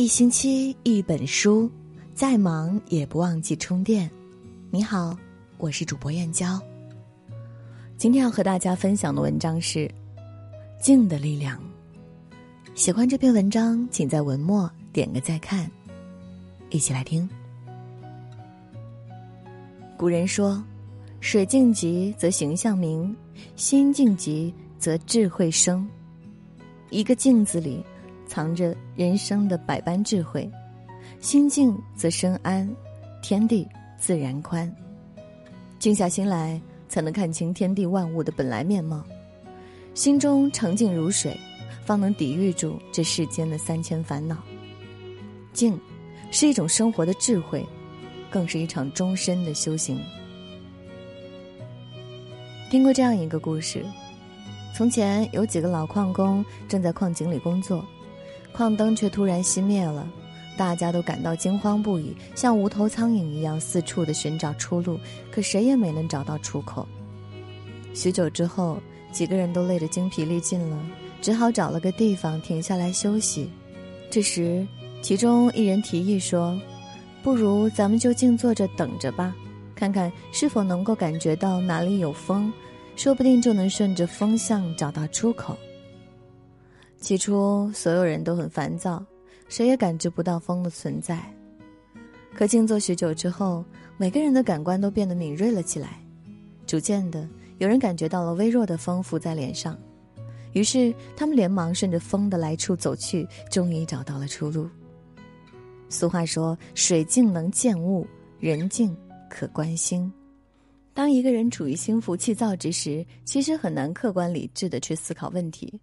[0.00, 1.70] 一星期一本书，
[2.14, 4.10] 再忙也不忘记充电。
[4.70, 5.14] 你好，
[5.58, 6.58] 我是主播燕娇。
[7.98, 9.80] 今天要和大家分享的文章是
[10.80, 11.58] 《静的力量》。
[12.74, 15.70] 喜欢这篇文章，请在文末点个再看。
[16.70, 17.28] 一起来听。
[19.98, 20.64] 古人说
[21.20, 23.14] ：“水静极则形象明，
[23.54, 25.86] 心静极则智慧生。”
[26.88, 27.84] 一个镜子里。
[28.30, 30.48] 藏着人生的百般智慧，
[31.18, 32.72] 心静则身安，
[33.20, 33.66] 天地
[33.98, 34.72] 自然宽。
[35.80, 39.04] 静下心来，才能看清天地万物的本来面貌。
[39.94, 41.36] 心中澄净如水，
[41.84, 44.36] 方能抵御住这世间的三千烦恼。
[45.52, 45.76] 静，
[46.30, 47.66] 是一种生活的智慧，
[48.30, 50.00] 更是一场终身的修行。
[52.70, 53.84] 听过这样一个故事：
[54.72, 57.84] 从前有几个老矿工正在矿井里工作。
[58.52, 60.06] 矿灯却突然熄灭了，
[60.56, 64.98] 大家都感到惊慌不已，像无头苍蝇一样四处的寻找出路，
[65.30, 66.86] 可谁也没能找到出口。
[67.94, 68.78] 许久之后，
[69.10, 70.78] 几个人都累得精疲力尽了，
[71.20, 73.50] 只好找了个地方停下来休息。
[74.10, 74.66] 这时，
[75.00, 76.60] 其中一人提议说
[77.22, 79.34] ：“不如咱们就静坐着等着吧，
[79.74, 82.52] 看看是否能够感觉到哪里有风，
[82.96, 85.56] 说不定就能顺着风向找到出口。”
[87.00, 89.04] 起初，所有人都很烦躁，
[89.48, 91.18] 谁也感知不到风的存在。
[92.34, 93.64] 可静坐许久之后，
[93.96, 95.98] 每个人的感官都变得敏锐了起来。
[96.66, 97.26] 逐渐的，
[97.58, 99.76] 有人感觉到了微弱的风拂在脸上，
[100.52, 104.68] 于是他们连忙顺着风的来处走去，终于找到了出路。
[105.88, 108.06] 俗话说：“水静能见物，
[108.38, 108.96] 人静
[109.28, 110.12] 可观心。”
[110.94, 115.80] 当一个人处于心浮气躁之时，其实很难客观理智的去思考问题。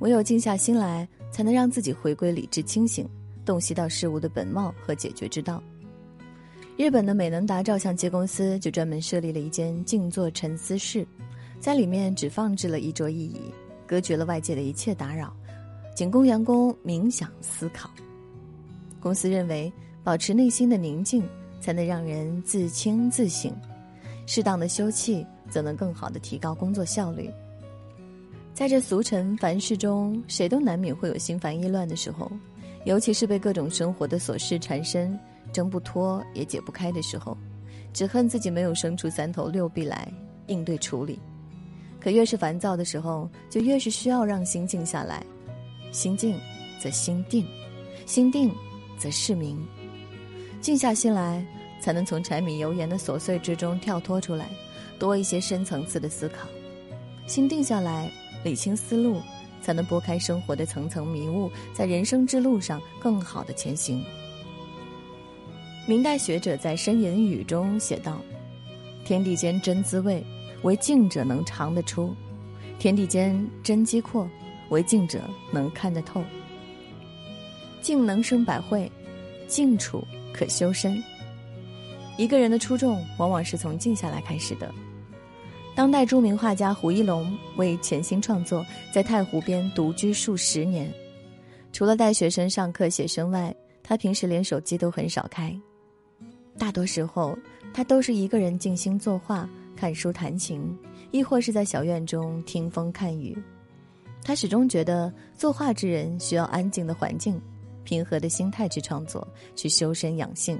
[0.00, 3.08] 唯有静下心来，才能让自己回归理智清醒，
[3.44, 5.62] 洞悉到事物的本貌和解决之道。
[6.76, 11.06] 日本的美能达照相机公司就专门设立了一间静坐沉思室，
[11.60, 13.40] 在里面只放置了一桌一椅，
[13.86, 15.32] 隔绝了外界的一切打扰，
[15.94, 17.88] 仅供员工冥想思考。
[19.00, 19.72] 公司认为，
[20.02, 21.22] 保持内心的宁静，
[21.60, 23.54] 才能让人自清自省，
[24.26, 27.30] 适当的休憩，则能更好的提高工作效率。
[28.54, 32.30] 在这俗尘凡事中，谁都难免会有心烦意乱的时候，
[32.84, 35.18] 尤其是被各种生活的琐事缠身，
[35.52, 37.36] 挣不脱也解不开的时候，
[37.92, 40.08] 只恨自己没有生出三头六臂来
[40.46, 41.18] 应对处理。
[41.98, 45.20] 可越是烦躁的时候，就越是需要让心静下来。
[45.90, 46.38] 心静，
[46.78, 47.42] 则心定；
[48.06, 48.52] 心定，
[48.96, 49.58] 则事明。
[50.60, 51.44] 静下心来，
[51.80, 54.48] 才能从柴米油盐的琐碎之中跳脱出来，
[54.96, 56.46] 多一些深层次的思考。
[57.26, 58.08] 心定下来。
[58.44, 59.20] 理清思路，
[59.60, 64.04] 才能拨开生活的层层迷雾，在人生之路上更好的前行。
[65.86, 68.20] 明代学者在《申隐语》中写道
[69.04, 70.24] ：“天地间真滋味，
[70.62, 72.14] 唯静者能尝得出；
[72.78, 74.28] 天地间真机阔，
[74.70, 76.22] 唯静者能看得透。
[77.82, 78.90] 静能生百会，
[79.46, 80.02] 静处
[80.32, 81.02] 可修身。
[82.16, 84.72] 一个人的出众，往往是从静下来开始的。”
[85.74, 90.88] 当代著名画家胡一龙为潜心创作，在太湖边独居数十年。
[91.72, 95.54] 除了带学生上课写生外，他平时连手机都很少开。
[96.56, 97.36] 大多时候，
[97.72, 100.62] 他都是一个人静心作画、看书、弹琴，
[101.10, 103.36] 亦或是在小院中听风看雨。
[104.22, 107.38] 他始终觉得，作画之人需要安静的环境、
[107.82, 109.26] 平和的心态去创作、
[109.56, 110.56] 去修身养性。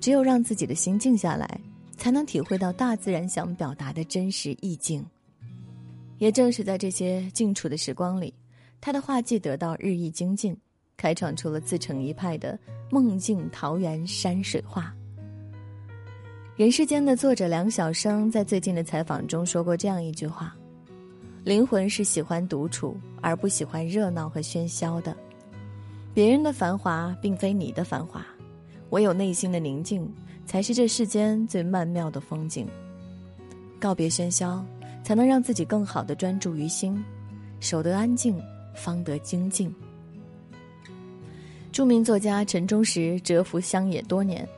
[0.00, 1.60] 只有让自己的心静下来。
[1.98, 5.04] 才能体会到大自然想表达的真实意境。
[6.18, 8.32] 也正是在这些静处的时光里，
[8.80, 10.56] 他的画技得到日益精进，
[10.96, 12.58] 开创出了自成一派的
[12.90, 14.92] 梦境桃源山水画。
[16.56, 20.56] 人世间的作者梁晓声在最近的采访中说过这样一句话
[21.44, 25.16] ：“灵魂是喜欢独处，而不喜欢热闹和喧嚣的。
[26.12, 28.26] 别人的繁华并非你的繁华，
[28.90, 30.08] 唯有内心的宁静。”
[30.48, 32.66] 才是这世间最曼妙的风景。
[33.78, 34.64] 告别喧嚣，
[35.04, 37.04] 才能让自己更好的专注于心，
[37.60, 38.40] 守得安静，
[38.74, 39.70] 方得精进。
[41.70, 44.48] 著名作家陈忠实蛰伏乡野多年，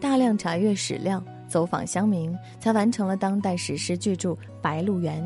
[0.00, 4.30] 大量查阅史料，走访乡民，才完成了当代史诗巨著
[4.62, 5.20] 《白鹿原》。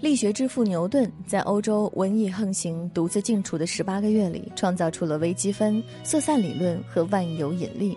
[0.00, 7.96] 力学之父牛顿在欧洲瘟疫横行、独自静处的十八个月里，创造出了微积分、色散理论和万有引力。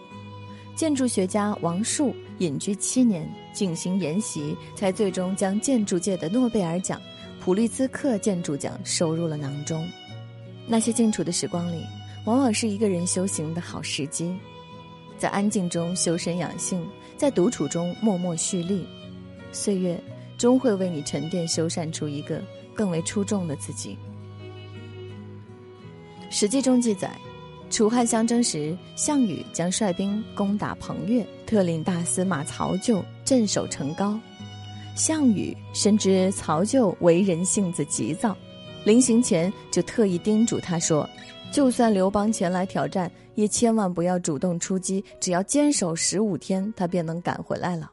[0.77, 7.01] 建筑学家王树隐居七年，静心研习，才最终将建筑界的诺贝尔奖——
[7.41, 9.89] 普利兹克建筑奖收入了囊中。
[10.67, 11.83] 那些静处的时光里，
[12.25, 14.37] 往往是一个人修行的好时机。
[15.17, 16.87] 在安静中修身养性，
[17.17, 18.85] 在独处中默默蓄力，
[19.51, 19.99] 岁月
[20.37, 22.39] 终会为你沉淀修缮出一个
[22.75, 23.97] 更为出众的自己。
[26.29, 27.17] 《史记》中记载，
[27.69, 34.17] 楚汉相争时，项羽将率兵攻打彭越，特令大司马曹咎镇守成皋。
[34.95, 38.35] 项羽深知曹咎为人性子急躁，
[38.83, 41.07] 临行前就特意叮嘱他说
[41.51, 47.91] ：“就算刘邦前来挑战，也千万不要主动出击，只要坚守十五天，他便能赶回来了。”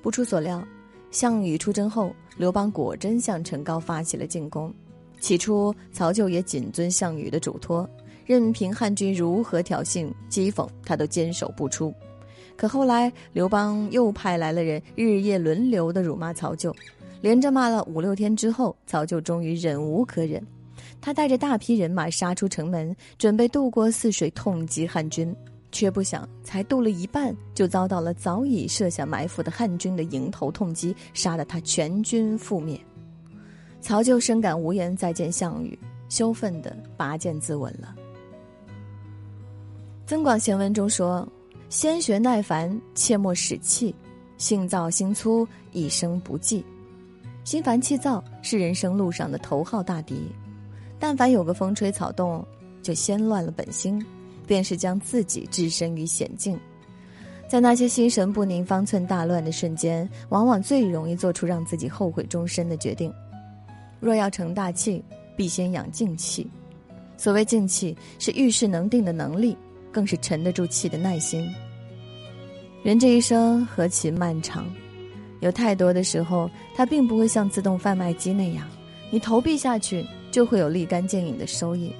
[0.00, 0.62] 不出所料，
[1.10, 4.72] 项羽出征后，刘邦果真向陈皋发起了进攻。
[5.18, 7.88] 起初，曹咎也谨遵项羽的嘱托，
[8.26, 11.94] 任凭汉军如何挑衅讥讽，他都坚守不出。
[12.56, 16.74] 可后来，刘邦又派来了人，日夜轮流的辱骂曹咎，
[17.20, 20.42] 连着骂了五六天之后，曹咎终于忍无可忍，
[21.00, 25.34] 他带着大批人马杀出城门，准备渡过泗水痛击汉军，
[25.70, 32.80] 却不想才渡了一半，就遭到了早已设下埋伏的汉军的迎头痛击，杀得他全军覆灭。
[33.82, 37.94] 曹咎深感无颜再见项羽，羞愤的拔剑自刎了。
[40.06, 41.26] 《增广贤文》中说
[41.68, 43.92] ：“先学耐烦，切莫使气；
[44.38, 46.64] 性躁心粗，一生不济。
[47.42, 50.30] 心烦气躁是人生路上的头号大敌。
[51.00, 52.46] 但凡有个风吹草动，
[52.84, 54.00] 就先乱了本心，
[54.46, 56.56] 便是将自己置身于险境。
[57.48, 63.12] 在那些心神不宁、方寸大乱的瞬间，往往最容易做出让自己后悔终身的决定。”
[63.98, 65.04] 若要成大器，
[65.36, 66.48] 必先养静气。
[67.16, 69.56] 所谓静气，是遇事能定的能力，
[69.96, 71.50] 更是沉得住气的耐心。
[72.82, 74.70] 人这一生何其漫长，
[75.40, 78.68] 有太多的时候，它并不会像自动贩卖机那样，
[79.10, 81.90] 你投币下去就会有立竿见影的收益，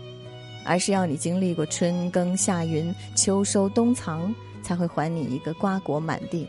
[0.63, 4.31] 而是要你经历过春耕夏耘、秋收冬藏，
[4.63, 6.47] 才会还你一个瓜果满地。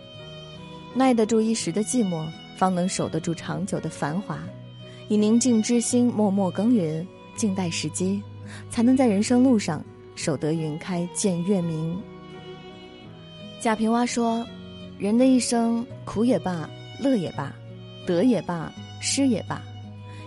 [0.94, 2.28] 耐得住一时的寂寞，
[2.58, 4.38] 方能守得住长久的繁华。
[5.08, 7.08] 以宁静之心默默耕耘，
[7.38, 8.22] 静待时机，
[8.70, 9.82] 才能在人生路上
[10.18, 11.98] 守得云开见月明。
[13.62, 14.46] 贾平凹说
[15.00, 16.70] ：“人的一生，苦也罢，
[17.00, 17.56] 乐也罢，
[18.06, 19.62] 得也罢，失也罢，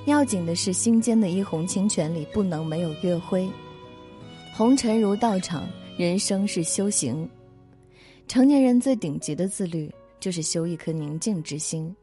[0.07, 3.47] 要紧的是心间的一泓清泉里不能没有月辉。
[4.55, 7.29] 红尘如道场，人生是修行。
[8.29, 11.95] 成年人最顶级的自律，就是修一颗宁静之心，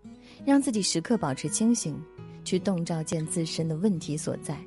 [0.46, 2.00] 让自己时刻保持清醒。”
[2.44, 4.58] 去洞照见自身的问题所在，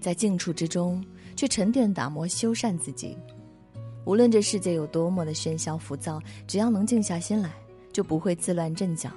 [0.00, 1.00] 在静处之中，
[1.40, 3.16] 去沉淀、打磨、修缮自己。
[4.04, 7.50] 无论这世界有多么的喧嚣浮躁，只要能静下心来，
[7.94, 9.10] 就不会自乱阵脚。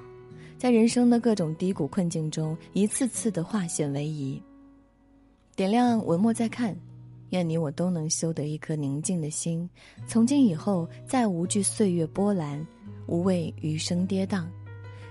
[0.58, 4.42] 在人生的各种低谷困境中，一次次的化险为夷。
[5.54, 6.74] 点亮文末再看，
[7.32, 9.70] 愿你我都能修得一颗宁静的心。
[10.08, 12.66] 从今以后，再无惧岁月波澜，
[13.06, 14.46] 无畏余生跌宕。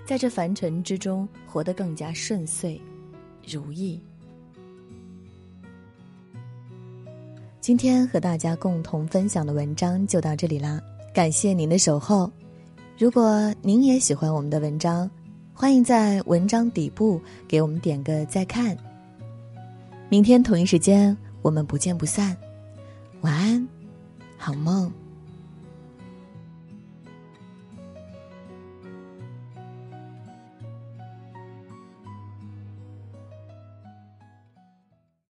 [0.03, 2.81] 在这凡尘之中，活得更加顺遂、
[3.47, 4.01] 如意。
[7.63, 10.81] 今天和大家共同分享的文章就到这里啦。
[11.13, 12.29] 感谢您的守候。
[12.97, 15.09] 如果您也喜欢我们的文章
[15.53, 18.77] 欢迎在文章底部给我们点个再看。
[20.09, 22.35] 明天同一时间我们不见不散。
[23.21, 23.65] 晚安
[24.37, 25.02] 好梦。